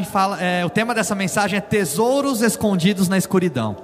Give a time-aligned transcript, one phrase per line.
[0.00, 3.76] fala, é, o tema dessa mensagem é tesouros escondidos na escuridão.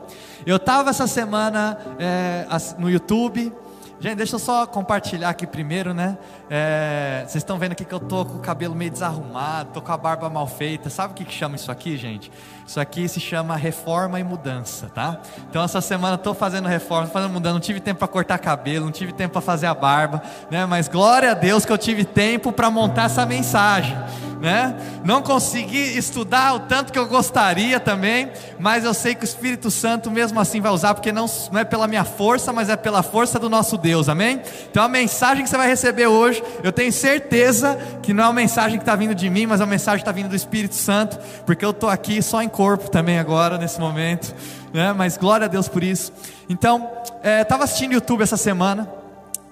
[0.47, 2.47] Eu estava essa semana é,
[2.79, 3.53] no YouTube.
[4.01, 6.17] Gente, deixa eu só compartilhar aqui primeiro, né?
[6.49, 9.91] É, vocês estão vendo aqui que eu tô com o cabelo meio desarrumado, tô com
[9.91, 10.89] a barba mal feita.
[10.89, 12.31] Sabe o que, chama isso aqui, gente?
[12.65, 15.21] Isso aqui se chama reforma e mudança, tá?
[15.51, 18.93] Então essa semana estou fazendo reforma, fazendo mudança, não tive tempo para cortar cabelo, não
[18.93, 20.65] tive tempo para fazer a barba, né?
[20.65, 23.97] Mas glória a Deus que eu tive tempo para montar essa mensagem,
[24.41, 24.77] né?
[25.03, 28.31] Não consegui estudar o tanto que eu gostaria também,
[28.61, 31.65] mas eu sei que o Espírito Santo mesmo assim vai usar, porque não, não é
[31.65, 34.41] pela minha força, mas é pela força do nosso Deus, amém?
[34.71, 38.33] Então a mensagem que você vai receber hoje, eu tenho certeza que não é uma
[38.33, 40.75] mensagem que está vindo de mim, mas é uma mensagem que está vindo do Espírito
[40.75, 44.35] Santo, porque eu estou aqui só em corpo também agora, nesse momento,
[44.73, 44.93] né?
[44.93, 46.13] mas glória a Deus por isso.
[46.49, 46.91] Então,
[47.41, 48.89] estava é, assistindo YouTube essa semana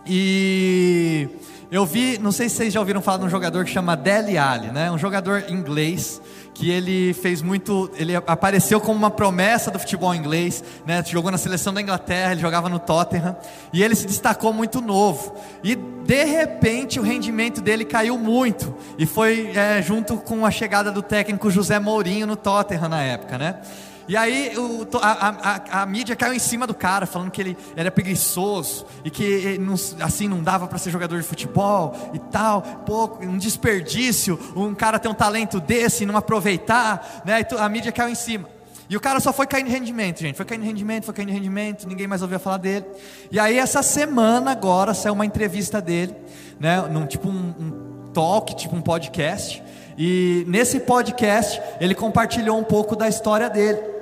[0.07, 1.29] e
[1.71, 4.39] eu vi, não sei se vocês já ouviram falar de um jogador que chama Dele
[4.39, 4.91] Alli, né?
[4.91, 6.21] um jogador inglês
[6.57, 11.05] que ele fez muito, ele apareceu como uma promessa do futebol inglês, né?
[11.07, 13.37] Jogou na seleção da Inglaterra, ele jogava no Tottenham
[13.75, 15.35] e ele se destacou muito novo.
[15.63, 20.91] E de repente o rendimento dele caiu muito e foi é, junto com a chegada
[20.91, 23.57] do técnico José Mourinho no Tottenham na época, né?
[24.09, 27.57] E aí o, a, a, a, mídia caiu em cima do cara, falando que ele
[27.75, 29.59] era preguiçoso e que
[30.01, 34.99] assim não dava para ser jogador de futebol e tal, pouco, um desperdício, um cara
[34.99, 37.45] ter um talento desse e não aproveitar, né?
[37.59, 38.49] a mídia caiu em cima.
[38.89, 40.37] E o cara só foi caindo em rendimento, gente.
[40.37, 42.85] Foi caindo em rendimento, foi caindo em rendimento, ninguém mais ouvia falar dele.
[43.33, 46.15] E aí essa semana agora saiu uma entrevista dele,
[46.61, 46.81] né?
[46.83, 49.61] Num tipo um, um talk, tipo um podcast.
[49.99, 53.96] E nesse podcast ele compartilhou um pouco da história dele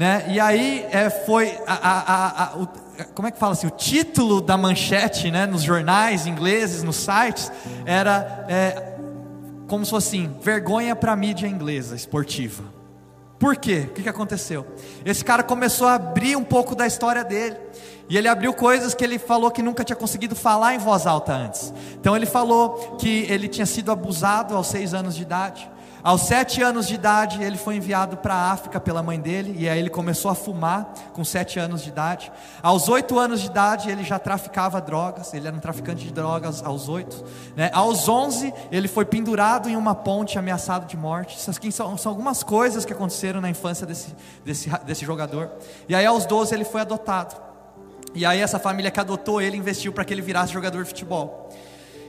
[0.00, 0.24] né?
[0.28, 2.66] E aí é, foi a, a, a, o,
[3.14, 3.66] como é que fala assim?
[3.66, 5.44] O título da manchete, né?
[5.44, 7.52] Nos jornais ingleses, nos sites,
[7.84, 8.94] era é,
[9.68, 12.64] como se fosse assim: vergonha para a mídia inglesa esportiva.
[13.38, 13.88] Por quê?
[13.90, 14.66] O que, que aconteceu?
[15.04, 17.58] Esse cara começou a abrir um pouco da história dele.
[18.08, 21.34] E ele abriu coisas que ele falou que nunca tinha conseguido falar em voz alta
[21.34, 21.74] antes.
[22.00, 25.70] Então ele falou que ele tinha sido abusado aos seis anos de idade.
[26.02, 29.68] Aos sete anos de idade, ele foi enviado para a África pela mãe dele, e
[29.68, 32.32] aí ele começou a fumar com sete anos de idade.
[32.62, 36.62] Aos oito anos de idade, ele já traficava drogas, ele era um traficante de drogas
[36.64, 37.22] aos oito.
[37.54, 37.70] Né?
[37.74, 41.36] Aos onze, ele foi pendurado em uma ponte, ameaçado de morte.
[41.36, 45.50] Isso aqui são, são algumas coisas que aconteceram na infância desse, desse, desse jogador.
[45.86, 47.34] E aí, aos doze, ele foi adotado.
[48.14, 51.50] E aí, essa família que adotou ele investiu para que ele virasse jogador de futebol.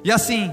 [0.03, 0.52] E assim,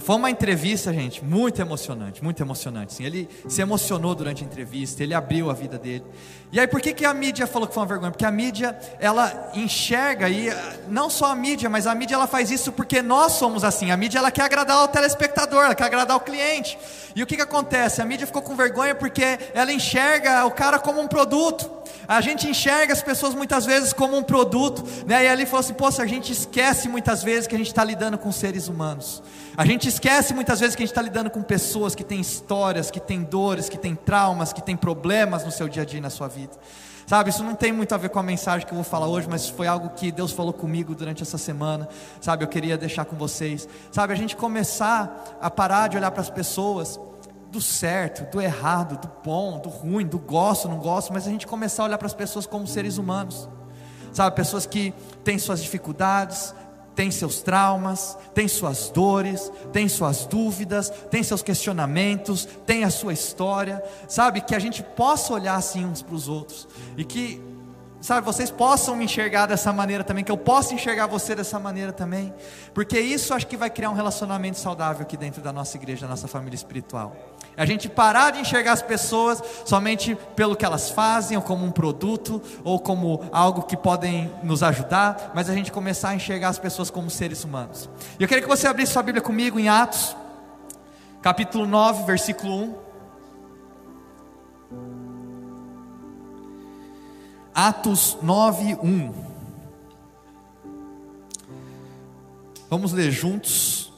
[0.00, 2.94] foi uma entrevista, gente, muito emocionante, muito emocionante.
[2.94, 3.04] Sim.
[3.04, 6.04] Ele se emocionou durante a entrevista, ele abriu a vida dele.
[6.50, 8.10] E aí, por que, que a mídia falou que foi uma vergonha?
[8.10, 10.48] Porque a mídia, ela enxerga, e
[10.88, 13.90] não só a mídia, mas a mídia ela faz isso porque nós somos assim.
[13.90, 16.78] A mídia ela quer agradar o telespectador, ela quer agradar o cliente.
[17.14, 18.00] E o que, que acontece?
[18.00, 21.70] A mídia ficou com vergonha porque ela enxerga o cara como um produto.
[22.06, 25.24] A gente enxerga as pessoas muitas vezes como um produto, né?
[25.24, 28.16] E ali falou assim: poxa, a gente esquece muitas vezes que a gente está lidando
[28.16, 29.22] com seres humanos.
[29.58, 32.92] A gente esquece muitas vezes que a gente está lidando com pessoas que têm histórias,
[32.92, 36.00] que têm dores, que têm traumas, que têm problemas no seu dia a dia e
[36.00, 36.52] na sua vida.
[37.08, 39.26] Sabe, isso não tem muito a ver com a mensagem que eu vou falar hoje,
[39.28, 41.88] mas foi algo que Deus falou comigo durante essa semana.
[42.20, 43.68] Sabe, eu queria deixar com vocês.
[43.90, 47.00] Sabe, a gente começar a parar de olhar para as pessoas
[47.50, 51.48] do certo, do errado, do bom, do ruim, do gosto, não gosto, mas a gente
[51.48, 53.48] começar a olhar para as pessoas como seres humanos.
[54.12, 54.94] Sabe, pessoas que
[55.24, 56.54] têm suas dificuldades,
[56.98, 63.12] tem seus traumas, tem suas dores, tem suas dúvidas, tem seus questionamentos, tem a sua
[63.12, 64.40] história, sabe?
[64.40, 66.66] Que a gente possa olhar assim uns para os outros
[66.96, 67.40] e que,
[68.00, 71.92] sabe, vocês possam me enxergar dessa maneira também, que eu possa enxergar você dessa maneira
[71.92, 72.34] também,
[72.74, 76.08] porque isso acho que vai criar um relacionamento saudável aqui dentro da nossa igreja, da
[76.08, 77.14] nossa família espiritual.
[77.58, 81.72] A gente parar de enxergar as pessoas somente pelo que elas fazem, ou como um
[81.72, 86.58] produto, ou como algo que podem nos ajudar, mas a gente começar a enxergar as
[86.58, 87.90] pessoas como seres humanos.
[88.16, 90.16] E eu queria que você abrisse sua Bíblia comigo em Atos,
[91.20, 92.74] capítulo 9, versículo 1.
[97.52, 99.14] Atos 9, 1.
[102.70, 103.92] Vamos ler juntos.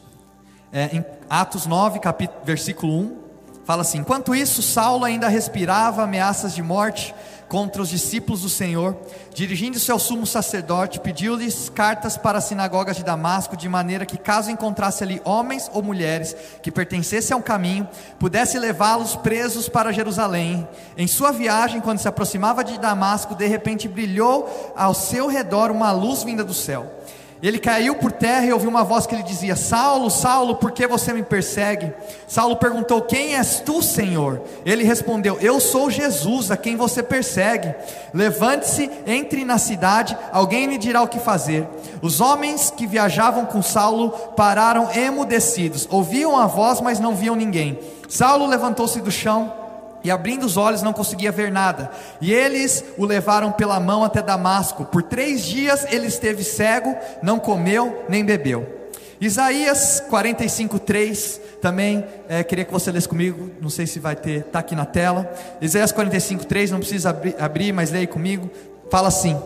[0.73, 3.30] É, em Atos 9, capítulo, versículo 1.
[3.71, 7.15] Fala assim: enquanto isso, Saulo ainda respirava ameaças de morte
[7.49, 8.97] contra os discípulos do Senhor.
[9.33, 14.51] Dirigindo-se ao sumo sacerdote, pediu-lhes cartas para as sinagogas de Damasco, de maneira que, caso
[14.51, 17.89] encontrasse ali homens ou mulheres que pertencessem ao caminho,
[18.19, 20.67] pudesse levá-los presos para Jerusalém.
[20.99, 25.93] Em sua viagem, quando se aproximava de Damasco, de repente brilhou ao seu redor uma
[25.93, 26.91] luz vinda do céu
[27.43, 30.87] Ele caiu por terra e ouviu uma voz que lhe dizia: Saulo, Saulo, por que
[30.87, 31.93] você me persegue?
[32.27, 34.43] Saulo perguntou: Quem és tu, Senhor?
[34.65, 37.75] Ele respondeu: Eu sou Jesus, a quem você persegue.
[38.13, 41.67] Levante-se, entre na cidade, alguém lhe dirá o que fazer.
[42.03, 47.79] Os homens que viajavam com Saulo pararam emudecidos, ouviam a voz, mas não viam ninguém.
[48.09, 49.60] Saulo levantou-se do chão
[50.03, 51.91] e abrindo os olhos não conseguia ver nada.
[52.21, 54.85] E eles o levaram pela mão até Damasco.
[54.85, 58.81] Por três dias ele esteve cego, não comeu nem bebeu.
[59.21, 63.51] Isaías 45:3 também é, queria que você lesse comigo.
[63.61, 65.31] Não sei se vai ter, tá aqui na tela.
[65.61, 68.51] Isaías 45:3 não precisa abrir, abrir, mas leia comigo.
[68.91, 69.39] Fala assim: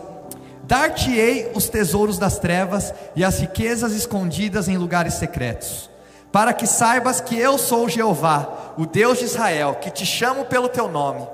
[0.63, 5.94] Dar-te-ei os tesouros das trevas e as riquezas escondidas em lugares secretos
[6.35, 10.67] para que saibas que eu sou Jeová, o Deus de Israel, que te chamo pelo
[10.67, 11.25] teu nome.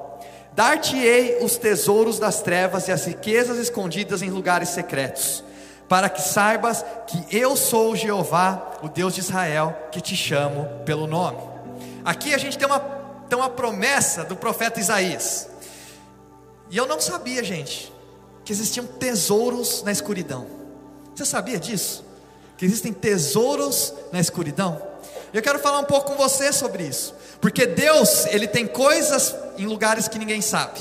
[0.54, 5.44] Dar-te-ei os tesouros das trevas e as riquezas escondidas em lugares secretos,
[5.90, 11.08] para que saibas que eu sou Jeová, o Deus de Israel, que te chamo pelo
[11.08, 11.40] nome.
[12.06, 12.80] Aqui a gente tem uma,
[13.28, 15.50] tem uma promessa do profeta Isaías,
[16.70, 17.92] e eu não sabia, gente,
[18.46, 20.46] que existiam tesouros na escuridão.
[21.16, 22.06] Você sabia disso?
[22.56, 24.91] Que existem tesouros na escuridão?
[25.34, 29.66] Eu quero falar um pouco com você sobre isso, porque Deus, ele tem coisas em
[29.66, 30.80] lugares que ninguém sabe.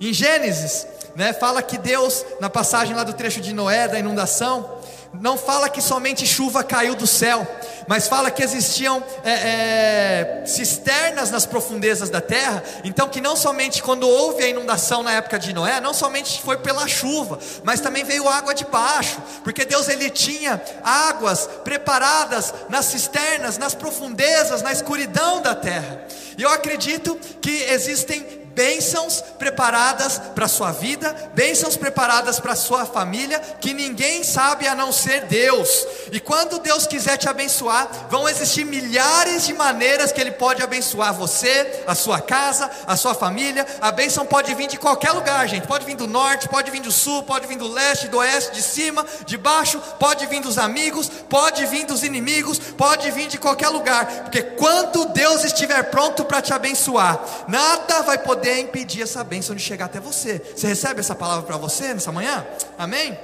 [0.00, 4.78] Em Gênesis, né, fala que Deus, na passagem lá do trecho de Noé, da inundação,
[5.14, 7.46] não fala que somente chuva caiu do céu,
[7.86, 12.62] mas fala que existiam é, é, cisternas nas profundezas da terra.
[12.84, 16.56] Então, que não somente quando houve a inundação na época de Noé, não somente foi
[16.56, 22.86] pela chuva, mas também veio água de baixo, porque Deus ele tinha águas preparadas nas
[22.86, 26.06] cisternas, nas profundezas, na escuridão da terra.
[26.38, 32.56] E eu acredito que existem bênçãos preparadas para a sua vida, bênçãos preparadas para a
[32.56, 35.86] sua família, que ninguém sabe a não ser Deus.
[36.10, 41.14] E quando Deus quiser te abençoar, vão existir milhares de maneiras que Ele pode abençoar
[41.14, 43.66] você, a sua casa, a sua família.
[43.80, 45.66] A bênção pode vir de qualquer lugar, gente.
[45.66, 48.62] Pode vir do norte, pode vir do sul, pode vir do leste, do oeste, de
[48.62, 53.68] cima, de baixo, pode vir dos amigos, pode vir dos inimigos, pode vir de qualquer
[53.68, 54.06] lugar.
[54.22, 59.54] Porque quando Deus estiver pronto para te abençoar, nada vai poder poder impedir essa bênção
[59.54, 60.40] de chegar até você.
[60.40, 62.44] Você recebe essa palavra para você nessa manhã?
[62.76, 63.16] Amém?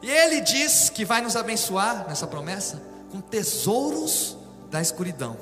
[0.00, 2.82] E ele diz que vai nos abençoar nessa promessa
[3.12, 4.34] com tesouros
[4.70, 5.36] da escuridão.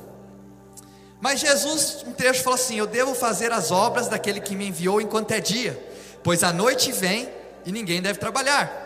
[1.20, 5.00] Mas Jesus, um trecho falou assim: Eu devo fazer as obras daquele que me enviou
[5.00, 5.80] enquanto é dia,
[6.24, 7.32] pois a noite vem
[7.64, 8.80] e ninguém deve trabalhar.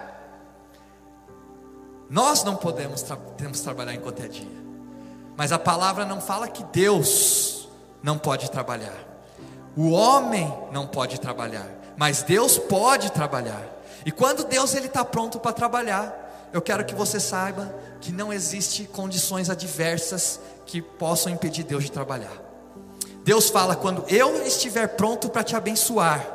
[2.11, 4.63] Nós não podemos tra temos trabalhar enquanto é dia,
[5.39, 7.67] mas a palavra não fala que Deus
[8.03, 9.06] não pode trabalhar.
[9.77, 13.63] O homem não pode trabalhar, mas Deus pode trabalhar.
[14.07, 18.33] E quando Deus ele está pronto para trabalhar, eu quero que você saiba que não
[18.33, 22.33] existe condições adversas que possam impedir Deus de trabalhar.
[23.23, 26.27] Deus fala: quando eu estiver pronto para te abençoar,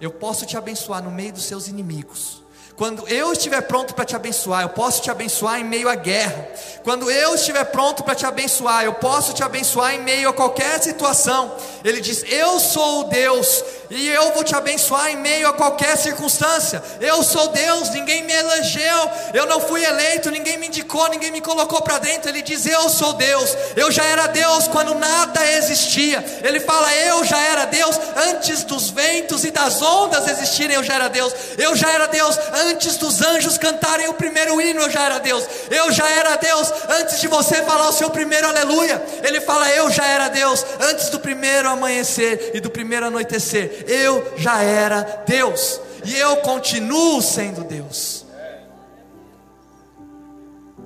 [0.00, 2.42] eu posso te abençoar no meio dos seus inimigos.
[2.78, 6.46] Quando eu estiver pronto para te abençoar, eu posso te abençoar em meio à guerra.
[6.84, 10.80] Quando eu estiver pronto para te abençoar, eu posso te abençoar em meio a qualquer
[10.80, 11.56] situação.
[11.84, 15.96] Ele diz: Eu sou o Deus e eu vou te abençoar em meio a qualquer
[15.96, 16.80] circunstância.
[17.00, 21.40] Eu sou Deus, ninguém me elegeu, eu não fui eleito, ninguém me indicou, ninguém me
[21.40, 22.30] colocou para dentro.
[22.30, 26.24] Ele diz: Eu sou Deus, eu já era Deus quando nada existia.
[26.44, 27.98] Ele fala: Eu já era Deus
[28.30, 31.34] antes dos ventos e das ondas existirem, eu já era Deus.
[31.58, 35.44] Eu já era Deus antes dos anjos cantarem o primeiro hino, eu já era Deus.
[35.70, 39.02] Eu já era Deus antes de você falar o seu primeiro aleluia.
[39.22, 44.34] Ele fala: Eu já era Deus antes do primeiro amanhecer e do primeiro anoitecer eu
[44.36, 48.24] já era Deus e eu continuo sendo Deus.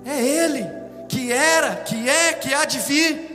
[0.04, 0.66] É Ele
[1.08, 3.30] que era, que é, que há de vir.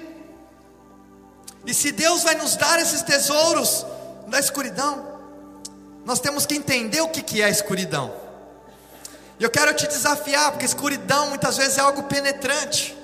[1.65, 3.85] E se Deus vai nos dar esses tesouros
[4.27, 5.19] da escuridão,
[6.05, 8.26] nós temos que entender o que é a escuridão.
[9.39, 12.97] E eu quero te desafiar, porque escuridão muitas vezes é algo penetrante.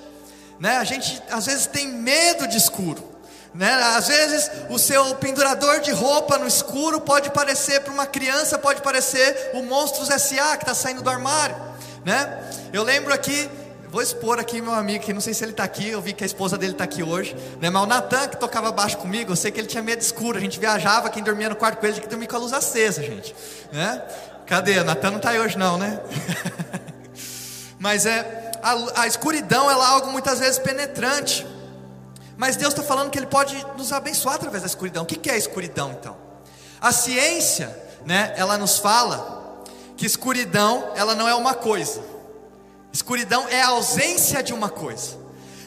[0.60, 0.78] Né?
[0.78, 3.14] A gente às vezes tem medo de escuro.
[3.54, 3.72] Né?
[3.72, 8.82] Às vezes o seu pendurador de roupa no escuro pode parecer para uma criança, pode
[8.82, 10.58] parecer o Monstros S.A.
[10.58, 11.56] que está saindo do armário.
[12.04, 12.44] Né?
[12.74, 13.48] Eu lembro aqui,
[13.90, 16.24] vou expor aqui meu amigo, que não sei se ele está aqui, eu vi que
[16.24, 17.36] a esposa dele está aqui hoje.
[17.62, 17.70] Né?
[17.70, 20.40] Mas o Natan que tocava baixo comigo, eu sei que ele tinha medo escuro.
[20.40, 22.54] A gente viajava, quem dormia no quarto com ele tinha que dormir com a luz
[22.54, 23.36] acesa, gente.
[23.72, 24.02] Né?
[24.54, 24.84] Cadê?
[24.84, 26.00] Natan não está aí hoje não, né?
[27.80, 31.44] Mas é a, a escuridão ela é algo muitas vezes penetrante.
[32.38, 35.02] Mas Deus está falando que Ele pode nos abençoar através da escuridão.
[35.02, 36.16] O que é a escuridão então?
[36.80, 39.64] A ciência, né, ela nos fala
[39.98, 42.00] que escuridão ela não é uma coisa.
[42.92, 45.18] Escuridão é a ausência de uma coisa.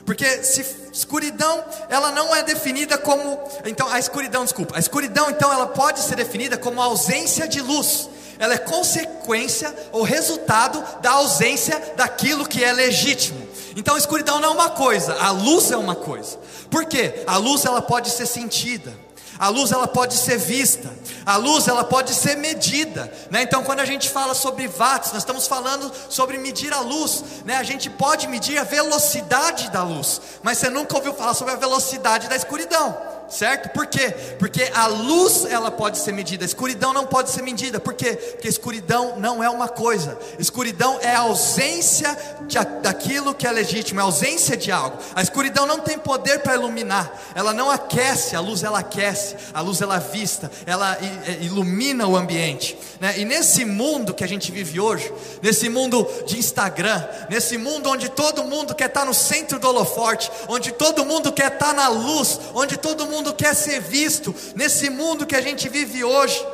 [0.05, 5.53] Porque se escuridão, ela não é definida como, então a escuridão, desculpa, a escuridão então
[5.53, 8.11] ela pode ser definida como ausência de luz.
[8.39, 13.47] Ela é consequência ou resultado da ausência daquilo que é legítimo.
[13.77, 16.39] Então a escuridão não é uma coisa, a luz é uma coisa.
[16.71, 17.23] Por quê?
[17.27, 19.07] A luz ela pode ser sentida.
[19.39, 20.91] A luz ela pode ser vista,
[21.25, 23.43] a luz ela pode ser medida, né?
[23.43, 27.57] Então quando a gente fala sobre watts, nós estamos falando sobre medir a luz, né?
[27.57, 31.57] A gente pode medir a velocidade da luz, mas você nunca ouviu falar sobre a
[31.57, 32.97] velocidade da escuridão
[33.29, 33.71] certo?
[33.71, 34.11] Por quê?
[34.39, 37.81] Porque a luz ela pode ser medida, a escuridão não pode ser medida.
[37.81, 38.15] Por quê?
[38.15, 40.19] Porque escuridão não é uma coisa.
[40.39, 44.99] Escuridão é a ausência de, daquilo que é legítimo, é a ausência de algo.
[45.15, 47.13] A escuridão não tem poder para iluminar.
[47.35, 50.97] Ela não aquece, a luz ela aquece, a luz ela vista, ela
[51.41, 52.79] ilumina o ambiente.
[53.01, 53.19] Né?
[53.19, 58.09] E nesse mundo que a gente vive hoje, nesse mundo de Instagram, nesse mundo onde
[58.09, 62.41] todo mundo quer estar no centro do holoforte, onde todo mundo quer estar na luz,
[62.55, 66.47] onde todo mundo mundo quer ser visto, nesse mundo que a gente vive hoje,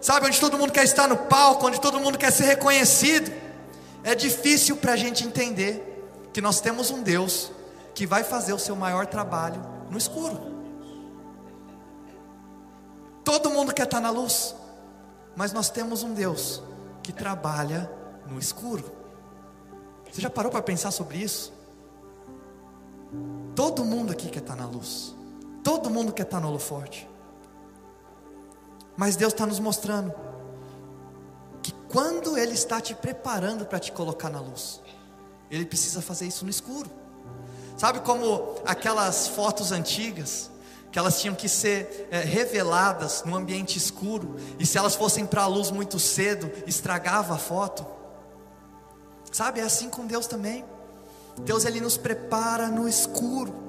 [0.00, 3.32] sabe, onde todo mundo quer estar no palco, onde todo mundo quer ser reconhecido,
[4.02, 5.84] é difícil para a gente entender
[6.32, 7.52] que nós temos um Deus
[7.94, 9.60] que vai fazer o seu maior trabalho
[9.90, 10.58] no escuro.
[13.24, 14.54] Todo mundo quer estar na luz,
[15.36, 16.62] mas nós temos um Deus
[17.02, 17.90] que trabalha
[18.28, 18.90] no escuro.
[20.10, 21.52] Você já parou para pensar sobre isso?
[23.54, 25.17] Todo mundo aqui quer estar na luz.
[25.62, 27.08] Todo mundo quer estar no holoforte.
[28.96, 30.12] Mas Deus está nos mostrando
[31.62, 34.80] que quando Ele está te preparando para te colocar na luz,
[35.50, 36.90] Ele precisa fazer isso no escuro.
[37.76, 40.50] Sabe como aquelas fotos antigas,
[40.90, 45.42] que elas tinham que ser é, reveladas no ambiente escuro, e se elas fossem para
[45.42, 47.86] a luz muito cedo, estragava a foto?
[49.30, 50.64] Sabe, é assim com Deus também.
[51.42, 53.67] Deus ele nos prepara no escuro.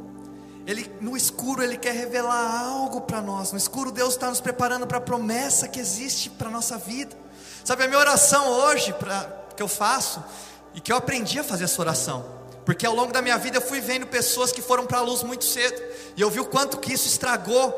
[0.68, 3.52] Ele, no escuro, Ele quer revelar algo para nós.
[3.52, 7.16] No escuro, Deus está nos preparando para a promessa que existe para a nossa vida.
[7.64, 9.24] Sabe, a minha oração hoje, pra,
[9.56, 10.24] que eu faço,
[10.74, 12.26] e que eu aprendi a fazer essa oração,
[12.66, 15.24] porque ao longo da minha vida eu fui vendo pessoas que foram para a luz
[15.24, 15.82] muito cedo,
[16.16, 17.74] e eu vi o quanto que isso estragou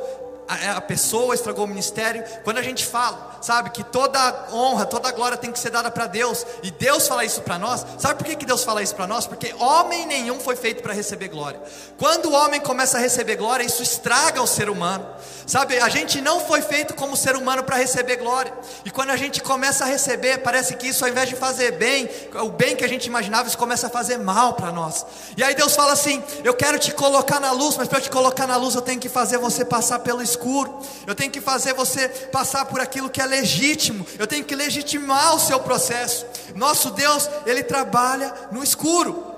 [0.47, 2.23] a, a pessoa, estragou o ministério.
[2.43, 6.07] Quando a gente fala, sabe, que toda honra, toda glória tem que ser dada para
[6.07, 9.07] Deus, e Deus fala isso para nós, sabe por que, que Deus fala isso para
[9.07, 9.25] nós?
[9.25, 11.61] Porque homem nenhum foi feito para receber glória.
[11.97, 15.07] Quando o homem começa a receber glória, isso estraga o ser humano,
[15.47, 15.79] sabe?
[15.79, 18.53] A gente não foi feito como ser humano para receber glória,
[18.85, 22.09] e quando a gente começa a receber, parece que isso ao invés de fazer bem,
[22.35, 25.05] o bem que a gente imaginava, isso começa a fazer mal para nós.
[25.35, 28.47] E aí Deus fala assim: Eu quero te colocar na luz, mas para te colocar
[28.47, 32.07] na luz, eu tenho que fazer você passar pelo escuro, eu tenho que fazer você
[32.31, 36.25] passar por aquilo que é legítimo, eu tenho que legitimar o seu processo.
[36.55, 39.31] Nosso Deus, Ele trabalha no escuro.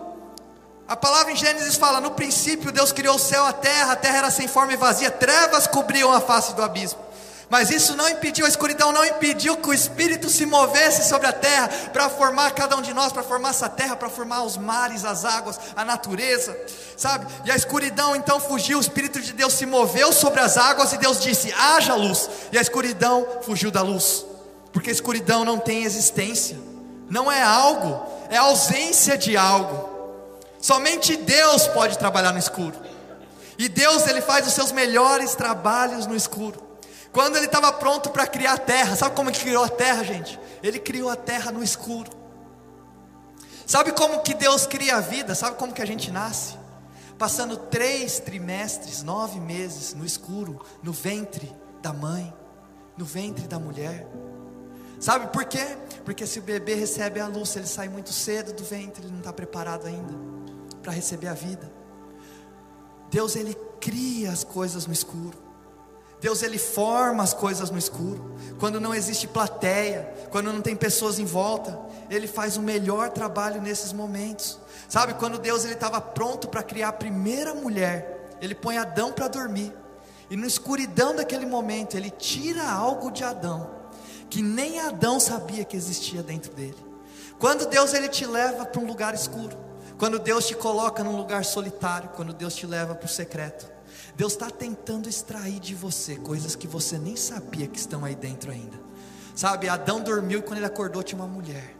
[0.88, 4.18] A palavra em Gênesis fala: no princípio Deus criou o céu, a terra, a terra
[4.18, 7.00] era sem forma e vazia, trevas cobriam a face do abismo.
[7.50, 11.34] Mas isso não impediu, a escuridão não impediu que o Espírito se movesse sobre a
[11.34, 15.06] terra para formar cada um de nós, para formar essa terra, para formar os mares,
[15.06, 16.58] as águas, a natureza,
[16.98, 17.28] sabe?
[17.46, 20.98] E a escuridão então fugiu, o Espírito de Deus se moveu sobre as águas e
[20.98, 22.30] Deus disse: haja luz.
[22.52, 24.26] E a escuridão fugiu da luz,
[24.72, 26.58] porque a escuridão não tem existência,
[27.10, 29.92] não é algo, é ausência de algo.
[30.60, 32.76] Somente Deus pode trabalhar no escuro.
[33.58, 36.73] E Deus ele faz os seus melhores trabalhos no escuro.
[37.14, 40.40] Quando ele estava pronto para criar a terra, sabe como ele criou a terra, gente?
[40.64, 42.10] Ele criou a terra no escuro.
[43.68, 45.36] Sabe como que Deus cria a vida?
[45.36, 46.58] Sabe como que a gente nasce?
[47.18, 51.54] Passando três trimestres, nove meses no escuro, no ventre
[51.84, 52.34] da mãe,
[52.98, 54.08] no ventre da mulher.
[55.00, 55.78] Sabe por quê?
[56.04, 59.20] Porque se o bebê recebe a luz, ele sai muito cedo do ventre, ele não
[59.20, 60.14] está preparado ainda
[60.82, 61.72] para receber a vida.
[63.12, 65.43] Deus ele cria as coisas no escuro.
[66.24, 68.38] Deus ele forma as coisas no escuro.
[68.58, 71.78] Quando não existe plateia, quando não tem pessoas em volta,
[72.10, 74.58] ele faz o melhor trabalho nesses momentos.
[74.88, 79.28] Sabe, quando Deus ele estava pronto para criar a primeira mulher, ele põe Adão para
[79.28, 79.74] dormir.
[80.30, 83.84] E na escuridão daquele momento, ele tira algo de Adão
[84.30, 86.78] que nem Adão sabia que existia dentro dele.
[87.38, 89.56] Quando Deus ele te leva para um lugar escuro,
[89.98, 93.73] quando Deus te coloca num lugar solitário, quando Deus te leva para o secreto,
[94.16, 98.52] Deus está tentando extrair de você coisas que você nem sabia que estão aí dentro
[98.52, 98.80] ainda.
[99.36, 101.76] Sabe, Adão dormiu e quando ele acordou tinha uma mulher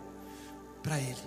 [0.82, 1.22] para ele.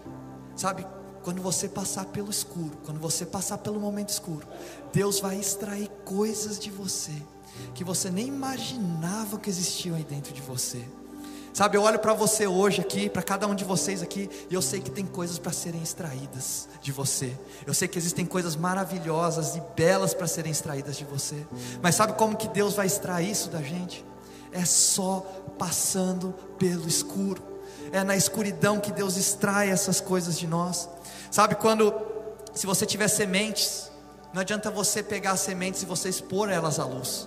[0.56, 0.86] Sabe,
[1.22, 4.46] quando você passar pelo escuro, quando você passar pelo momento escuro,
[4.92, 7.12] Deus vai extrair coisas de você
[7.74, 10.84] que você nem imaginava que existiam aí dentro de você.
[11.56, 14.60] Sabe, eu olho para você hoje aqui, para cada um de vocês aqui, e eu
[14.60, 17.34] sei que tem coisas para serem extraídas de você.
[17.66, 21.46] Eu sei que existem coisas maravilhosas e belas para serem extraídas de você.
[21.80, 24.04] Mas sabe como que Deus vai extrair isso da gente?
[24.52, 25.20] É só
[25.58, 27.42] passando pelo escuro.
[27.90, 30.90] É na escuridão que Deus extrai essas coisas de nós.
[31.30, 31.90] Sabe quando
[32.52, 33.90] se você tiver sementes,
[34.30, 37.26] não adianta você pegar as sementes e você expor elas à luz.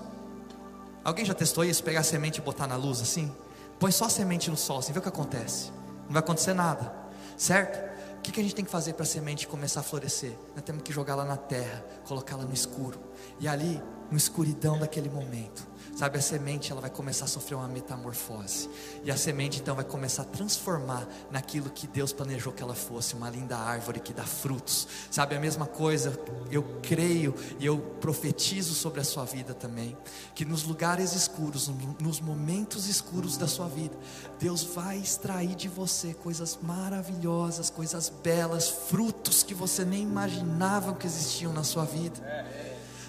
[1.03, 1.83] Alguém já testou isso?
[1.83, 3.33] Pegar a semente e botar na luz assim?
[3.79, 5.71] Põe só semente no sol, assim, vê o que acontece.
[6.05, 6.93] Não vai acontecer nada,
[7.37, 7.89] certo?
[8.17, 10.33] O que, que a gente tem que fazer para a semente começar a florescer?
[10.53, 12.99] Nós temos que jogá-la na terra, colocá-la no escuro.
[13.39, 13.81] E ali,
[14.11, 15.65] no escuridão daquele momento,
[15.99, 18.69] Sabe, a semente ela vai começar a sofrer uma metamorfose.
[19.03, 23.15] E a semente então vai começar a transformar naquilo que Deus planejou que ela fosse,
[23.15, 24.87] uma linda árvore que dá frutos.
[25.11, 26.17] Sabe, a mesma coisa,
[26.49, 29.97] eu creio e eu profetizo sobre a sua vida também,
[30.33, 33.97] que nos lugares escuros, nos momentos escuros da sua vida,
[34.39, 41.05] Deus vai extrair de você coisas maravilhosas, coisas belas, frutos que você nem imaginava que
[41.05, 42.21] existiam na sua vida.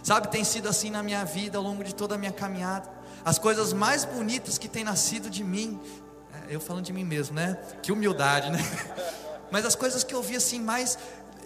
[0.02, 2.88] Sabe, tem sido assim na minha vida ao longo de toda a minha caminhada.
[3.24, 5.78] As coisas mais bonitas que têm nascido de mim,
[6.32, 7.58] é, eu falando de mim mesmo, né?
[7.82, 8.58] Que humildade, né?
[9.50, 10.98] Mas as coisas que eu vi assim mais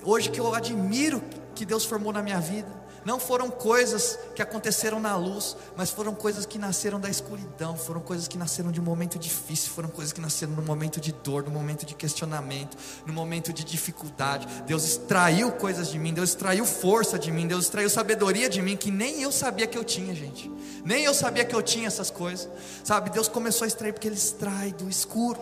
[0.04, 1.22] hoje que eu admiro
[1.54, 2.68] que Deus formou na minha vida,
[3.04, 8.00] não foram coisas que aconteceram na luz, mas foram coisas que nasceram da escuridão, foram
[8.00, 11.44] coisas que nasceram de um momento difícil, foram coisas que nasceram no momento de dor,
[11.44, 14.46] no momento de questionamento, no momento de dificuldade.
[14.66, 18.76] Deus extraiu coisas de mim, Deus extraiu força de mim, Deus extraiu sabedoria de mim
[18.76, 20.50] que nem eu sabia que eu tinha, gente.
[20.84, 22.48] Nem eu sabia que eu tinha essas coisas.
[22.84, 25.40] Sabe, Deus começou a extrair porque ele extrai do escuro.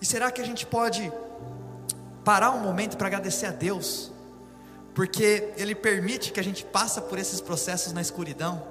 [0.00, 1.12] E será que a gente pode
[2.24, 4.11] parar um momento para agradecer a Deus?
[4.94, 8.62] Porque Ele permite que a gente passe por esses processos na escuridão.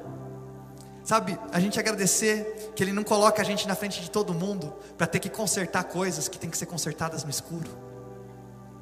[1.03, 4.73] Sabe, a gente agradecer que Ele não coloca a gente na frente de todo mundo
[4.97, 7.69] para ter que consertar coisas que tem que ser consertadas no escuro.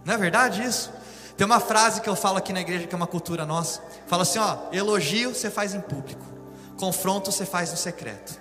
[0.04, 0.92] Não é verdade isso?
[1.38, 3.82] Tem uma frase que eu falo aqui na igreja que é uma cultura nossa.
[4.08, 6.26] Fala assim, ó, elogio você faz em público,
[6.78, 8.38] confronto você faz no secreto.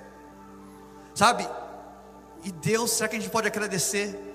[1.14, 1.48] Sabe?
[2.42, 4.27] E Deus, será que a gente pode agradecer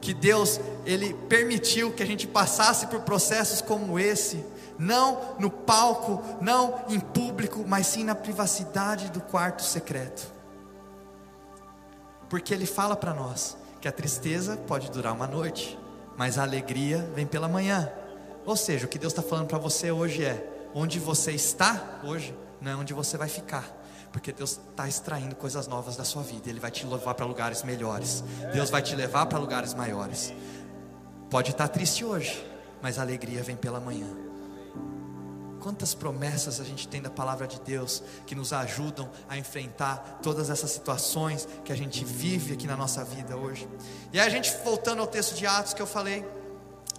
[0.00, 4.44] que Deus ele permitiu que a gente passasse por processos como esse,
[4.78, 10.32] não no palco, não em público, mas sim na privacidade do quarto secreto.
[12.28, 15.78] Porque ele fala para nós que a tristeza pode durar uma noite,
[16.16, 17.90] mas a alegria vem pela manhã.
[18.44, 22.36] Ou seja, o que Deus está falando para você hoje é: onde você está hoje,
[22.60, 23.77] não é onde você vai ficar
[24.12, 26.48] porque Deus está extraindo coisas novas da sua vida.
[26.48, 28.24] Ele vai te levar para lugares melhores.
[28.52, 30.32] Deus vai te levar para lugares maiores.
[31.30, 32.44] Pode estar triste hoje,
[32.80, 34.08] mas a alegria vem pela manhã.
[35.60, 40.48] Quantas promessas a gente tem da palavra de Deus que nos ajudam a enfrentar todas
[40.48, 43.68] essas situações que a gente vive aqui na nossa vida hoje.
[44.12, 46.24] E aí a gente voltando ao texto de Atos que eu falei,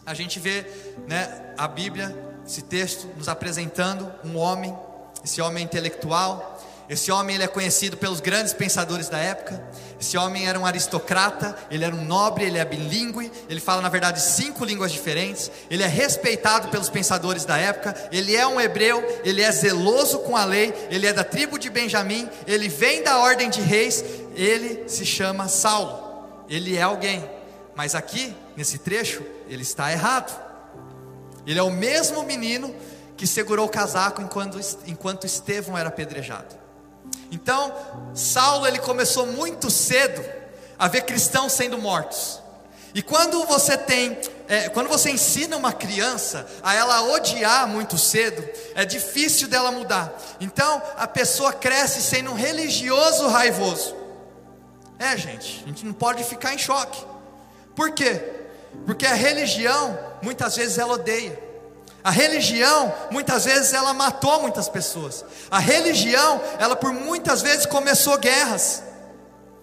[0.05, 0.61] a gente vê,
[1.07, 4.77] né, a Bíblia, esse texto nos apresentando um homem,
[5.23, 9.63] esse homem intelectual, esse homem ele é conhecido pelos grandes pensadores da época.
[10.01, 13.89] Esse homem era um aristocrata, ele era um nobre, ele é bilíngue, ele fala na
[13.89, 15.51] verdade cinco línguas diferentes.
[15.69, 17.95] Ele é respeitado pelos pensadores da época.
[18.11, 21.69] Ele é um hebreu, ele é zeloso com a lei, ele é da tribo de
[21.69, 24.03] Benjamim, ele vem da ordem de reis.
[24.35, 26.25] Ele se chama Saulo.
[26.49, 27.23] Ele é alguém,
[27.75, 30.35] mas aqui nesse trecho ele está errado.
[31.45, 32.73] Ele é o mesmo menino
[33.15, 36.58] que segurou o casaco enquanto, enquanto Estevão era apedrejado.
[37.31, 37.73] Então,
[38.13, 40.23] Saulo ele começou muito cedo
[40.77, 42.41] a ver cristãos sendo mortos.
[42.93, 48.43] E quando você tem, é, quando você ensina uma criança a ela odiar muito cedo,
[48.73, 50.11] é difícil dela mudar.
[50.39, 53.95] Então a pessoa cresce sendo um religioso raivoso.
[54.97, 57.05] É, gente, a gente não pode ficar em choque.
[57.75, 58.21] Por quê?
[58.85, 61.48] Porque a religião muitas vezes ela odeia.
[62.03, 65.25] A religião, muitas vezes, ela matou muitas pessoas.
[65.51, 68.83] A religião, ela por muitas vezes começou guerras.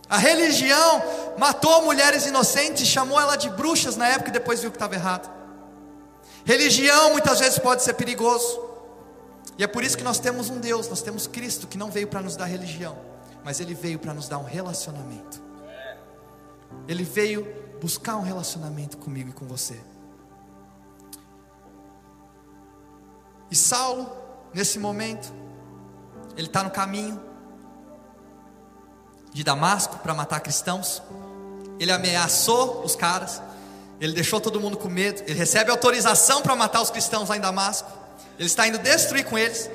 [0.08, 1.02] A religião
[1.38, 5.30] matou mulheres inocentes, chamou ela de bruxas na época e depois viu que estava errado.
[6.44, 8.64] Religião muitas vezes pode ser perigoso.
[9.58, 12.06] E é por isso que nós temos um Deus, nós temos Cristo que não veio
[12.06, 12.96] para nos dar religião,
[13.42, 15.42] mas ele veio para nos dar um relacionamento.
[16.86, 17.46] Ele veio
[17.80, 19.80] buscar um relacionamento comigo e com você.
[23.50, 24.10] E Saulo,
[24.52, 25.32] nesse momento,
[26.36, 27.20] ele está no caminho
[29.32, 31.02] de Damasco para matar cristãos.
[31.78, 33.42] Ele ameaçou os caras,
[34.00, 35.22] ele deixou todo mundo com medo.
[35.26, 37.90] Ele recebe autorização para matar os cristãos lá em Damasco.
[38.38, 39.70] Ele está indo destruir com eles.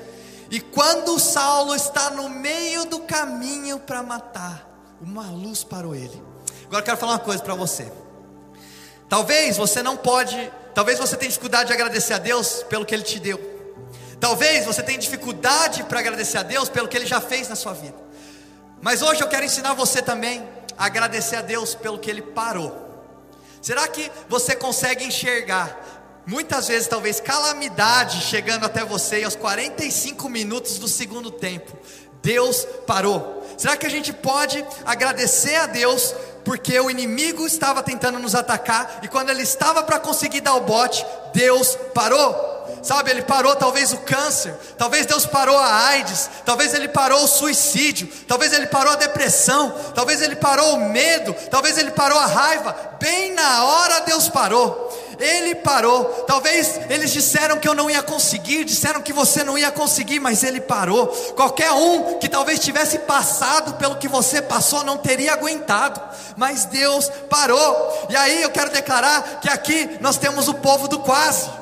[0.49, 4.67] E quando Saulo está no meio do caminho para matar,
[5.01, 6.21] uma luz parou ele.
[6.65, 7.91] Agora eu quero falar uma coisa para você.
[9.07, 13.03] Talvez você não pode, talvez você tenha dificuldade de agradecer a Deus pelo que Ele
[13.03, 13.50] te deu.
[14.21, 17.73] Talvez você tenha dificuldade para agradecer a Deus pelo que Ele já fez na sua
[17.73, 17.97] vida.
[18.79, 22.87] Mas hoje eu quero ensinar você também a agradecer a Deus pelo que Ele parou.
[23.63, 30.29] Será que você consegue enxergar muitas vezes talvez calamidade chegando até você e aos 45
[30.29, 31.75] minutos do segundo tempo?
[32.21, 33.43] Deus parou.
[33.57, 36.13] Será que a gente pode agradecer a Deus
[36.45, 40.61] porque o inimigo estava tentando nos atacar e quando ele estava para conseguir dar o
[40.61, 41.03] bote,
[41.33, 42.60] Deus parou?
[42.81, 47.27] Sabe, ele parou talvez o câncer, talvez Deus parou a AIDS, talvez ele parou o
[47.27, 52.25] suicídio, talvez ele parou a depressão, talvez ele parou o medo, talvez ele parou a
[52.25, 52.75] raiva.
[52.99, 54.89] Bem na hora Deus parou.
[55.19, 56.05] Ele parou.
[56.27, 60.43] Talvez eles disseram que eu não ia conseguir, disseram que você não ia conseguir, mas
[60.43, 61.07] ele parou.
[61.35, 66.01] Qualquer um que talvez tivesse passado pelo que você passou não teria aguentado,
[66.35, 68.07] mas Deus parou.
[68.09, 71.61] E aí eu quero declarar que aqui nós temos o povo do quase.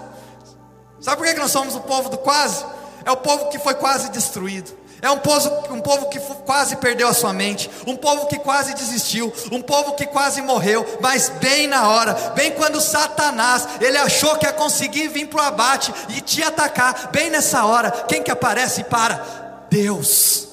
[1.02, 2.66] Sabe por que nós somos o povo do quase?
[3.06, 4.78] É o povo que foi quase destruído.
[5.02, 8.74] É um povo, um povo que quase perdeu a sua mente, um povo que quase
[8.74, 14.36] desistiu, um povo que quase morreu, mas bem na hora, bem quando Satanás, ele achou
[14.36, 18.30] que ia conseguir vir para o abate e te atacar, bem nessa hora, quem que
[18.30, 19.66] aparece para?
[19.70, 20.50] Deus.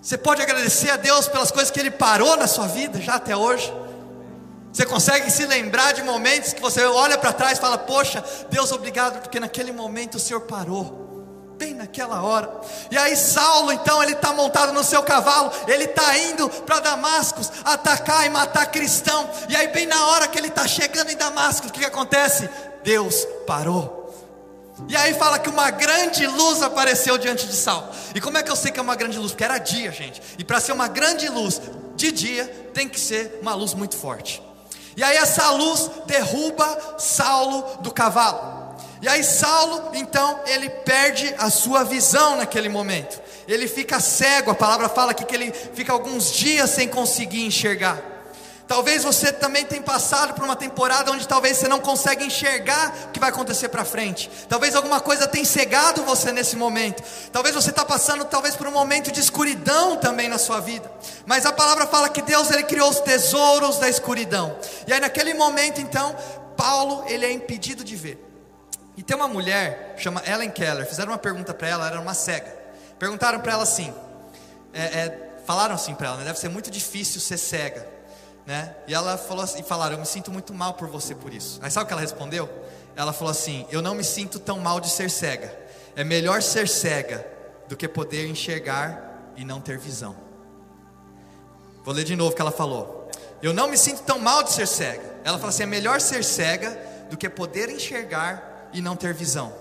[0.00, 3.34] Você pode agradecer a Deus pelas coisas que Ele parou na sua vida já até
[3.34, 3.72] hoje.
[4.74, 8.72] Você consegue se lembrar de momentos que você olha para trás e fala: Poxa, Deus,
[8.72, 11.04] obrigado, porque naquele momento o Senhor parou.
[11.56, 12.50] Bem naquela hora,
[12.90, 17.52] e aí Saulo, então, ele está montado no seu cavalo, ele está indo para Damascus
[17.64, 21.68] atacar e matar cristão, e aí, bem na hora que ele está chegando em Damasco,
[21.68, 22.50] o que, que acontece?
[22.82, 24.12] Deus parou.
[24.88, 27.88] E aí fala que uma grande luz apareceu diante de Saulo.
[28.12, 29.30] E como é que eu sei que é uma grande luz?
[29.30, 30.20] Porque era dia, gente.
[30.36, 31.62] E para ser uma grande luz
[31.94, 34.42] de dia, tem que ser uma luz muito forte.
[34.96, 38.64] E aí essa luz derruba Saulo do cavalo.
[39.02, 43.20] E aí Saulo, então, ele perde a sua visão naquele momento.
[43.46, 48.13] Ele fica cego, a palavra fala aqui que ele fica alguns dias sem conseguir enxergar.
[48.66, 53.08] Talvez você também tenha passado por uma temporada onde talvez você não consegue enxergar o
[53.10, 54.30] que vai acontecer para frente.
[54.48, 57.02] Talvez alguma coisa tenha cegado você nesse momento.
[57.30, 60.90] Talvez você está passando talvez por um momento de escuridão também na sua vida.
[61.26, 64.56] Mas a palavra fala que Deus ele criou os tesouros da escuridão.
[64.86, 66.16] E aí naquele momento então
[66.56, 68.18] Paulo ele é impedido de ver.
[68.96, 70.86] E tem uma mulher chama Ellen Keller.
[70.86, 72.64] Fizeram uma pergunta para ela, era uma cega.
[72.98, 73.92] Perguntaram para ela assim,
[74.72, 77.93] é, é, falaram assim para ela, né, deve ser muito difícil ser cega
[78.46, 78.74] né?
[78.86, 81.58] E ela falou assim, e falaram, eu me sinto muito mal por você por isso.
[81.62, 82.48] Aí sabe o que ela respondeu?
[82.96, 85.56] Ela falou assim: Eu não me sinto tão mal de ser cega.
[85.96, 87.26] É melhor ser cega
[87.68, 90.16] do que poder enxergar e não ter visão.
[91.84, 93.10] Vou ler de novo o que ela falou.
[93.42, 95.02] Eu não me sinto tão mal de ser cega.
[95.24, 96.70] Ela falou assim: é melhor ser cega
[97.10, 99.52] do que poder enxergar e não ter visão.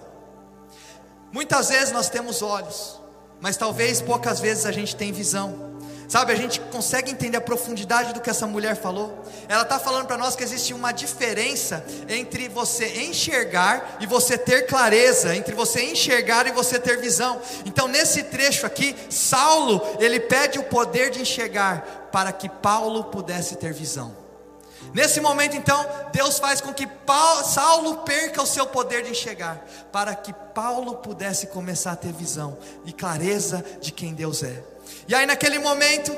[1.31, 2.99] Muitas vezes nós temos olhos,
[3.41, 5.72] mas talvez poucas vezes a gente tem visão.
[6.13, 9.25] Sabe, a gente consegue entender a profundidade do que essa mulher falou.
[9.49, 14.67] Ela está falando para nós que existe uma diferença entre você enxergar e você ter
[14.67, 17.41] clareza, entre você enxergar e você ter visão.
[17.65, 23.55] Então, nesse trecho aqui, Saulo, ele pede o poder de enxergar para que Paulo pudesse
[23.55, 24.15] ter visão.
[24.93, 29.65] Nesse momento, então, Deus faz com que Paulo, Saulo perca o seu poder de enxergar,
[29.91, 34.72] para que Paulo pudesse começar a ter visão e clareza de quem Deus é.
[35.07, 36.15] E aí naquele momento,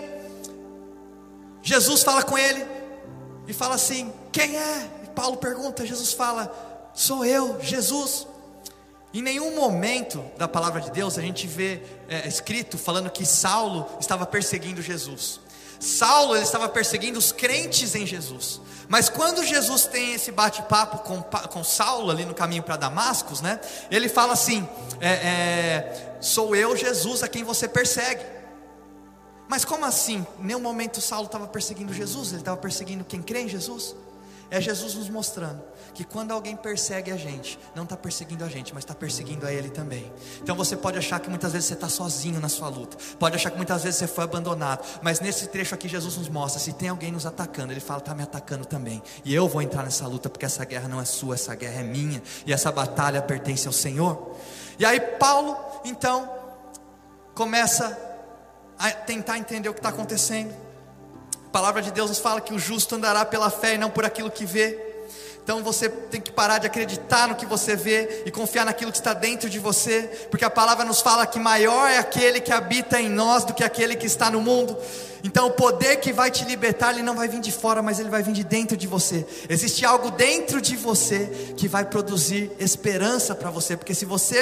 [1.61, 2.65] Jesus fala com ele
[3.47, 4.89] e fala assim: Quem é?
[5.03, 8.27] E Paulo pergunta, Jesus fala: Sou eu, Jesus.
[9.13, 13.87] Em nenhum momento da palavra de Deus a gente vê é, escrito falando que Saulo
[13.99, 15.39] estava perseguindo Jesus.
[15.79, 18.59] Saulo ele estava perseguindo os crentes em Jesus.
[18.87, 23.59] Mas quando Jesus tem esse bate-papo com, com Saulo ali no caminho para Damascus, né?
[23.89, 24.67] Ele fala assim:
[24.99, 28.34] é, é, Sou eu, Jesus, a quem você persegue.
[29.47, 30.25] Mas como assim?
[30.39, 33.95] Em nenhum momento Saulo estava perseguindo Jesus, ele estava perseguindo quem crê em Jesus.
[34.49, 35.61] É Jesus nos mostrando
[35.93, 39.51] que quando alguém persegue a gente, não está perseguindo a gente, mas está perseguindo a
[39.51, 40.11] Ele também.
[40.41, 43.49] Então você pode achar que muitas vezes você está sozinho na sua luta, pode achar
[43.49, 46.89] que muitas vezes você foi abandonado, mas nesse trecho aqui Jesus nos mostra: se tem
[46.89, 50.29] alguém nos atacando, Ele fala, está me atacando também, e eu vou entrar nessa luta,
[50.29, 53.73] porque essa guerra não é sua, essa guerra é minha, e essa batalha pertence ao
[53.73, 54.35] Senhor.
[54.77, 56.29] E aí Paulo, então,
[57.33, 58.14] começa
[58.77, 60.53] a tentar entender o que está acontecendo.
[61.47, 64.05] A palavra de Deus nos fala que o justo andará pela fé e não por
[64.05, 64.77] aquilo que vê.
[65.45, 68.97] Então você tem que parar de acreditar no que você vê e confiar naquilo que
[68.97, 72.99] está dentro de você, porque a palavra nos fala que maior é aquele que habita
[72.99, 74.75] em nós do que aquele que está no mundo.
[75.23, 78.09] Então o poder que vai te libertar, ele não vai vir de fora, mas ele
[78.09, 79.23] vai vir de dentro de você.
[79.47, 84.39] Existe algo dentro de você que vai produzir esperança para você, porque se você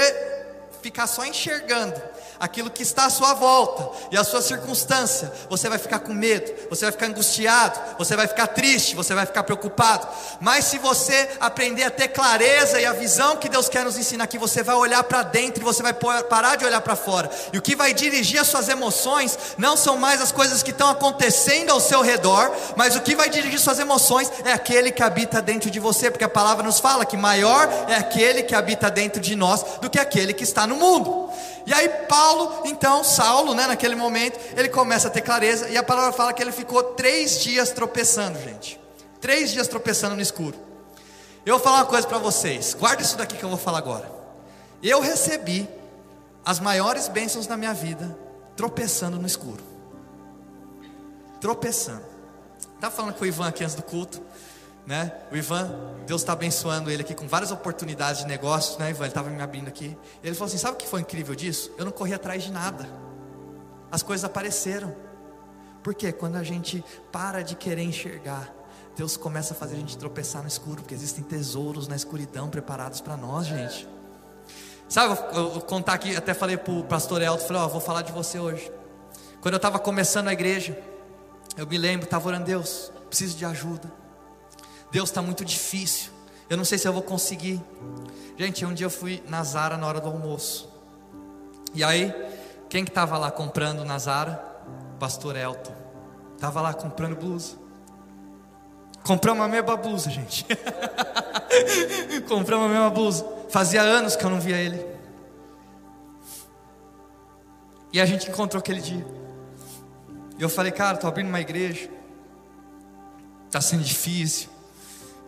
[0.83, 1.99] ficar só enxergando
[2.37, 6.51] aquilo que está à sua volta e a sua circunstância, você vai ficar com medo,
[6.69, 10.05] você vai ficar angustiado, você vai ficar triste, você vai ficar preocupado.
[10.41, 14.25] Mas se você aprender a ter clareza e a visão que Deus quer nos ensinar
[14.25, 17.31] aqui, você vai olhar para dentro e você vai parar de olhar para fora.
[17.53, 20.89] E o que vai dirigir as suas emoções não são mais as coisas que estão
[20.89, 25.41] acontecendo ao seu redor, mas o que vai dirigir suas emoções é aquele que habita
[25.41, 29.21] dentro de você, porque a palavra nos fala que maior é aquele que habita dentro
[29.21, 31.29] de nós do que aquele que está no mundo.
[31.65, 35.83] E aí Paulo, então, Saulo, né, naquele momento, ele começa a ter clareza, e a
[35.83, 38.79] palavra fala que ele ficou três dias tropeçando, gente.
[39.21, 40.57] Três dias tropeçando no escuro.
[41.45, 44.11] Eu vou falar uma coisa para vocês, guarda isso daqui que eu vou falar agora.
[44.81, 45.67] Eu recebi
[46.45, 48.17] as maiores bênçãos da minha vida
[48.55, 49.63] tropeçando no escuro.
[51.39, 52.03] Tropeçando.
[52.75, 54.21] Estava falando com o Ivan aqui antes do culto
[54.85, 55.13] né?
[55.31, 55.71] O Ivan,
[56.05, 59.05] Deus está abençoando ele aqui com várias oportunidades de negócio, né, Ivan?
[59.05, 59.97] Ele estava me abrindo aqui.
[60.23, 61.71] Ele falou assim: sabe o que foi incrível disso?
[61.77, 62.87] Eu não corri atrás de nada.
[63.91, 64.95] As coisas apareceram.
[65.81, 66.11] Por quê?
[66.11, 68.53] Quando a gente para de querer enxergar,
[68.95, 73.01] Deus começa a fazer a gente tropeçar no escuro, porque existem tesouros na escuridão preparados
[73.01, 73.87] para nós, gente.
[74.87, 77.81] Sabe, eu vou contar aqui, até falei para o pastor Elton, falei, ó, oh, vou
[77.81, 78.71] falar de você hoje.
[79.41, 80.77] Quando eu estava começando a igreja,
[81.57, 83.91] eu me lembro, estava orando, Deus, preciso de ajuda.
[84.93, 86.11] Deus está muito difícil.
[86.47, 87.59] Eu não sei se eu vou conseguir.
[88.37, 90.69] Gente, um dia eu fui na Zara na hora do almoço.
[91.73, 92.13] E aí,
[92.69, 94.35] quem que estava lá comprando na Zara?
[94.99, 95.73] Pastor Elton.
[96.35, 97.55] Estava lá comprando blusa.
[99.03, 100.45] Compramos a mesma blusa, gente.
[102.29, 103.25] Compramos a mesma blusa.
[103.49, 104.85] Fazia anos que eu não via ele.
[107.91, 109.05] E a gente encontrou aquele dia.
[110.37, 111.89] E eu falei, cara, estou abrindo uma igreja.
[113.47, 114.52] Está sendo difícil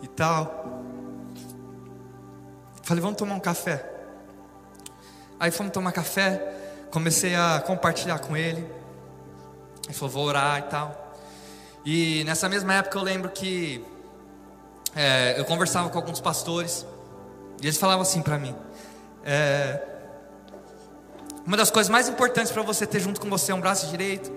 [0.05, 0.83] e tal.
[2.83, 3.91] Falei, vamos tomar um café.
[5.39, 6.41] Aí fomos tomar café,
[6.91, 8.65] comecei a compartilhar com ele.
[9.85, 11.15] Ele falou, vou orar e tal.
[11.83, 13.83] E nessa mesma época eu lembro que
[14.95, 16.85] é, eu conversava com alguns pastores
[17.61, 18.55] e eles falavam assim para mim:
[19.23, 19.81] é,
[21.45, 24.31] uma das coisas mais importantes para você ter junto com você é um braço direito,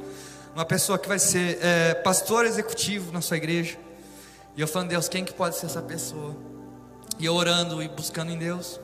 [0.54, 3.78] uma pessoa que vai ser é, pastor executivo na sua igreja.
[4.58, 6.34] E eu falando, Deus, quem que pode ser essa pessoa?
[7.16, 8.80] E eu orando e buscando em Deus.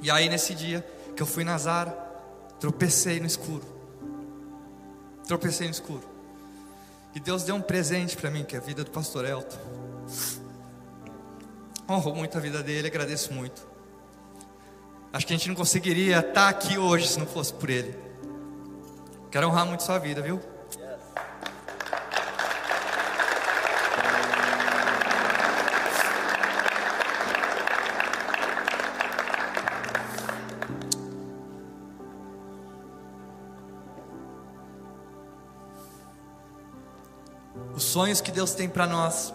[0.00, 0.80] E aí nesse dia
[1.14, 1.90] que eu fui na Zara,
[2.58, 3.62] tropecei no escuro.
[5.28, 6.02] Tropecei no escuro.
[7.14, 9.58] E Deus deu um presente para mim, que é a vida do pastor Elton.
[11.86, 13.68] Honro muito a vida dele, agradeço muito.
[15.12, 17.94] Acho que a gente não conseguiria estar aqui hoje se não fosse por ele.
[19.30, 20.40] Quero honrar muito sua vida, viu?
[37.92, 39.34] Sonhos que Deus tem para nós,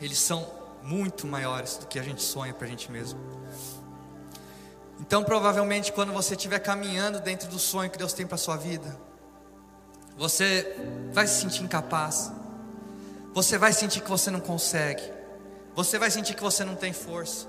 [0.00, 0.48] eles são
[0.82, 3.18] muito maiores do que a gente sonha para a gente mesmo.
[5.00, 8.96] Então, provavelmente, quando você estiver caminhando dentro do sonho que Deus tem para sua vida,
[10.16, 10.76] você
[11.12, 12.30] vai se sentir incapaz,
[13.34, 15.02] você vai sentir que você não consegue,
[15.74, 17.48] você vai sentir que você não tem força,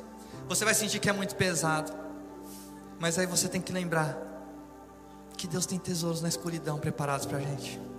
[0.50, 1.94] você vai sentir que é muito pesado,
[3.00, 4.18] mas aí você tem que lembrar
[5.38, 7.93] que Deus tem tesouros na escuridão preparados para a gente.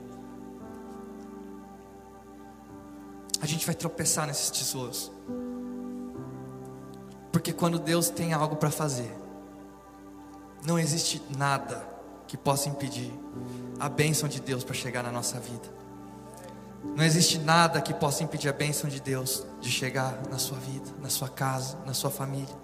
[3.44, 5.12] A gente vai tropeçar nesses tesouros.
[7.30, 9.14] Porque quando Deus tem algo para fazer,
[10.64, 11.86] não existe nada
[12.26, 13.12] que possa impedir
[13.78, 15.68] a bênção de Deus para chegar na nossa vida.
[16.96, 20.90] Não existe nada que possa impedir a bênção de Deus de chegar na sua vida,
[21.00, 22.54] na sua casa, na sua família.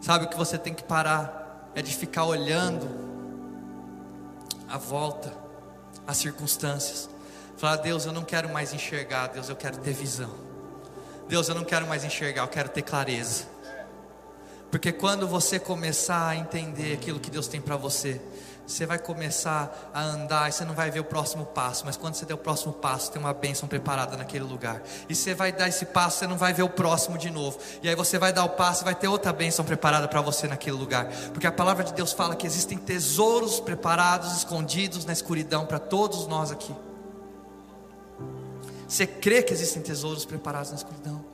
[0.00, 2.88] Sabe o que você tem que parar é de ficar olhando
[4.68, 5.32] a volta,
[6.06, 7.08] as circunstâncias.
[7.56, 10.30] Falar, Deus, eu não quero mais enxergar, Deus, eu quero ter visão.
[11.28, 13.44] Deus, eu não quero mais enxergar, eu quero ter clareza.
[14.70, 18.20] Porque quando você começar a entender aquilo que Deus tem para você,
[18.66, 22.14] você vai começar a andar e você não vai ver o próximo passo, mas quando
[22.14, 24.80] você der o próximo passo, tem uma bênção preparada naquele lugar.
[25.08, 27.58] E você vai dar esse passo, você não vai ver o próximo de novo.
[27.82, 30.46] E aí você vai dar o passo e vai ter outra bênção preparada para você
[30.48, 31.06] naquele lugar.
[31.32, 36.26] Porque a palavra de Deus fala que existem tesouros preparados, escondidos na escuridão para todos
[36.26, 36.74] nós aqui.
[38.92, 41.24] Você crê que existem tesouros preparados na escuridão?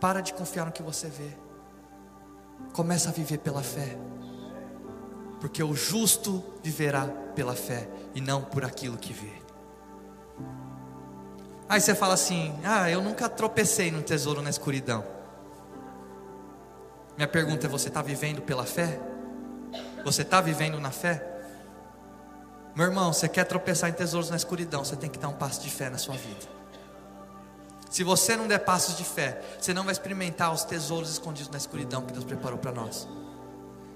[0.00, 1.30] Para de confiar no que você vê.
[2.72, 3.96] Começa a viver pela fé.
[5.40, 9.30] Porque o justo viverá pela fé e não por aquilo que vê.
[11.68, 15.04] Aí você fala assim: Ah, eu nunca tropecei no tesouro na escuridão.
[17.16, 19.00] Minha pergunta é: você está vivendo pela fé?
[20.04, 21.33] Você está vivendo na fé?
[22.74, 25.60] Meu irmão, você quer tropeçar em tesouros na escuridão, você tem que dar um passo
[25.60, 26.54] de fé na sua vida.
[27.88, 31.58] Se você não der passos de fé, você não vai experimentar os tesouros escondidos na
[31.58, 33.06] escuridão que Deus preparou para nós.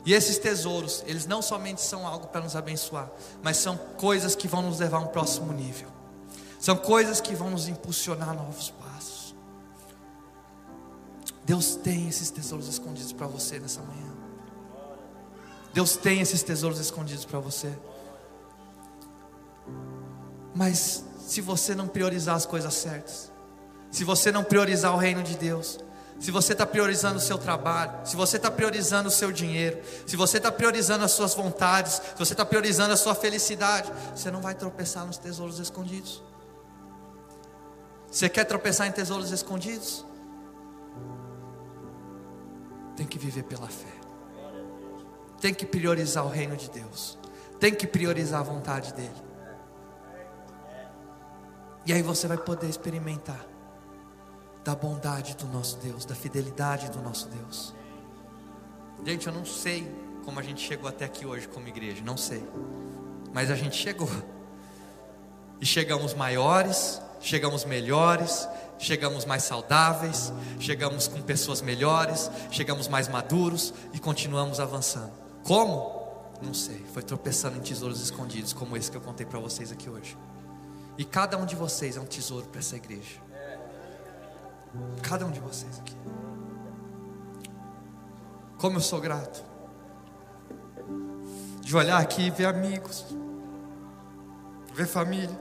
[0.06, 3.10] E esses tesouros, eles não somente são algo para nos abençoar,
[3.42, 5.88] mas são coisas que vão nos levar a um próximo nível.
[6.60, 9.34] São coisas que vão nos impulsionar a novos passos.
[11.44, 14.12] Deus tem esses tesouros escondidos para você nessa manhã.
[15.74, 17.72] Deus tem esses tesouros escondidos para você.
[20.58, 23.30] Mas se você não priorizar as coisas certas,
[23.92, 25.78] se você não priorizar o reino de Deus,
[26.18, 30.16] se você está priorizando o seu trabalho, se você está priorizando o seu dinheiro, se
[30.16, 34.40] você está priorizando as suas vontades, se você está priorizando a sua felicidade, você não
[34.40, 36.24] vai tropeçar nos tesouros escondidos.
[38.10, 40.04] Você quer tropeçar em tesouros escondidos?
[42.96, 43.94] Tem que viver pela fé.
[45.40, 47.16] Tem que priorizar o reino de Deus.
[47.60, 49.27] Tem que priorizar a vontade dEle.
[51.88, 53.46] E aí você vai poder experimentar
[54.62, 57.74] da bondade do nosso Deus, da fidelidade do nosso Deus.
[59.06, 59.90] Gente, eu não sei
[60.22, 62.46] como a gente chegou até aqui hoje como igreja, não sei.
[63.32, 64.10] Mas a gente chegou.
[65.62, 68.46] E chegamos maiores, chegamos melhores,
[68.78, 75.12] chegamos mais saudáveis, chegamos com pessoas melhores, chegamos mais maduros e continuamos avançando.
[75.42, 76.06] Como?
[76.42, 76.84] Não sei.
[76.92, 80.14] Foi tropeçando em tesouros escondidos, como esse que eu contei para vocês aqui hoje.
[80.98, 83.20] E cada um de vocês é um tesouro para essa igreja.
[85.00, 85.96] Cada um de vocês aqui.
[88.58, 89.44] Como eu sou grato.
[91.60, 93.06] De olhar aqui e ver amigos.
[94.74, 95.38] Ver família.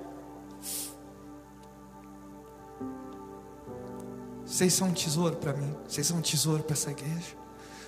[4.45, 5.75] Vocês são um tesouro para mim.
[5.87, 7.35] Vocês são um tesouro para essa igreja.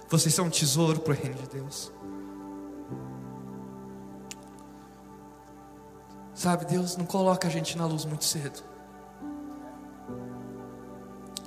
[0.10, 1.91] Vocês são um tesouro para o reino de Deus.
[6.39, 8.63] Sabe, Deus não coloca a gente na luz muito cedo.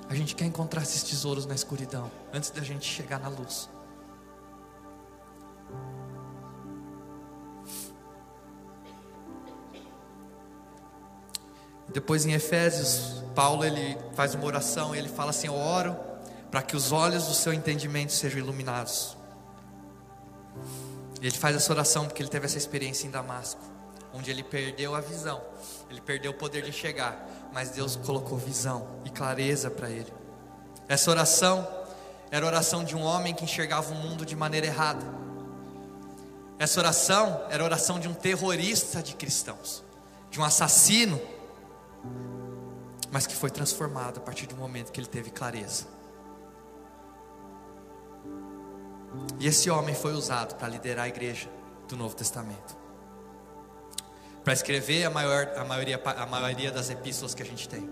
[0.07, 3.67] A gente quer encontrar esses tesouros na escuridão, antes da gente chegar na luz.
[11.91, 15.97] Depois em Efésios, Paulo ele faz uma oração e ele fala assim: Eu oro
[16.51, 19.17] para que os olhos do seu entendimento sejam iluminados.
[21.19, 23.72] E ele faz essa oração porque ele teve essa experiência em Damasco
[24.13, 25.41] onde ele perdeu a visão,
[25.89, 30.13] ele perdeu o poder de enxergar, mas Deus colocou visão e clareza para ele.
[30.87, 31.67] Essa oração
[32.29, 35.05] era a oração de um homem que enxergava o mundo de maneira errada.
[36.59, 39.83] Essa oração era a oração de um terrorista de cristãos,
[40.29, 41.19] de um assassino,
[43.11, 45.85] mas que foi transformado a partir do momento que ele teve clareza.
[49.39, 51.49] E esse homem foi usado para liderar a igreja
[51.87, 52.82] do Novo Testamento
[54.43, 57.89] para escrever a, maior, a, maioria, a maioria das epístolas que a gente tem.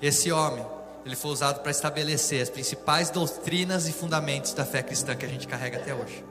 [0.00, 0.64] Esse homem,
[1.04, 5.28] ele foi usado para estabelecer as principais doutrinas e fundamentos da fé cristã que a
[5.28, 6.24] gente carrega até hoje.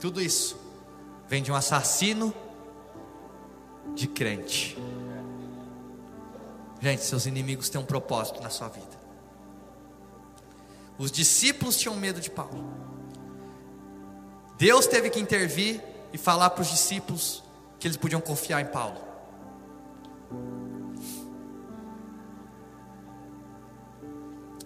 [0.00, 0.58] Tudo isso
[1.28, 2.34] vem de um assassino
[3.94, 4.76] de crente.
[6.80, 8.98] Gente, seus inimigos têm um propósito na sua vida.
[10.96, 12.64] Os discípulos tinham medo de Paulo.
[14.58, 17.42] Deus teve que intervir e falar para os discípulos
[17.80, 19.00] que eles podiam confiar em Paulo.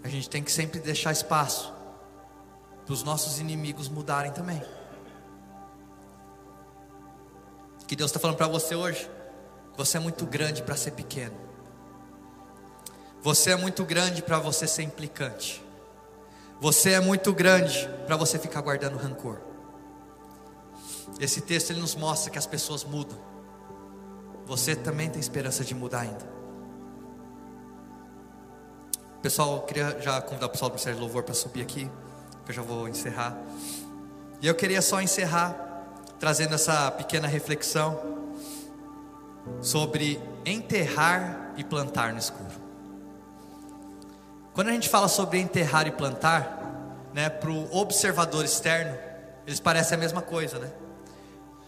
[0.03, 1.72] A gente tem que sempre deixar espaço
[2.85, 4.62] para os nossos inimigos mudarem também.
[7.87, 9.09] Que Deus está falando para você hoje.
[9.77, 11.37] Você é muito grande para ser pequeno.
[13.22, 15.64] Você é muito grande para você ser implicante.
[16.61, 19.40] Você é muito grande para você ficar guardando rancor.
[21.20, 23.18] Esse texto ele nos mostra que as pessoas mudam.
[24.46, 26.35] Você também tem esperança de mudar ainda.
[29.22, 31.91] Pessoal, eu queria já convidar o pessoal do Ministério de Louvor para subir aqui,
[32.45, 33.38] que eu já vou encerrar.
[34.43, 35.57] E eu queria só encerrar
[36.20, 37.99] trazendo essa pequena reflexão
[39.62, 42.51] sobre enterrar e plantar no escuro.
[44.53, 48.97] Quando a gente fala sobre enterrar e plantar, né, para o observador externo,
[49.47, 50.70] eles parecem a mesma coisa, né?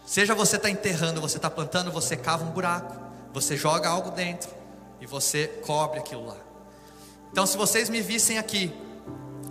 [0.07, 2.95] Seja você está enterrando, você está plantando, você cava um buraco,
[3.33, 4.49] você joga algo dentro,
[5.01, 6.37] e você cobre aquilo lá.
[7.29, 8.73] Então, se vocês me vissem aqui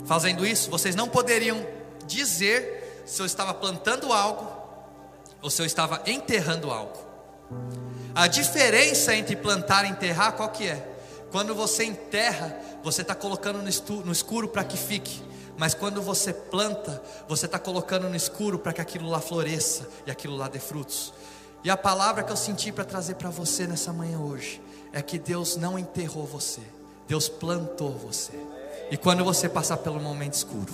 [0.06, 1.62] fazendo isso, vocês não poderiam
[2.06, 4.50] dizer se eu estava plantando algo
[5.42, 6.96] ou se eu estava enterrando algo.
[8.14, 10.96] A diferença entre plantar e enterrar qual que é?
[11.30, 15.22] Quando você enterra, você está colocando no escuro para que fique.
[15.56, 20.10] Mas quando você planta, você está colocando no escuro para que aquilo lá floresça e
[20.10, 21.12] aquilo lá dê frutos.
[21.64, 24.60] E a palavra que eu senti para trazer para você nessa manhã hoje
[24.92, 26.60] é que Deus não enterrou você,
[27.08, 28.32] Deus plantou você.
[28.90, 30.72] E quando você passar pelo momento escuro,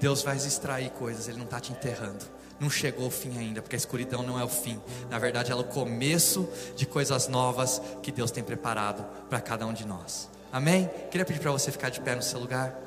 [0.00, 2.24] Deus vai extrair coisas, Ele não está te enterrando.
[2.60, 4.80] Não chegou o fim ainda, porque a escuridão não é o fim.
[5.10, 9.66] Na verdade, ela é o começo de coisas novas que Deus tem preparado para cada
[9.66, 10.28] um de nós.
[10.52, 10.88] Amém?
[11.10, 12.83] Queria pedir para você ficar de pé no seu lugar.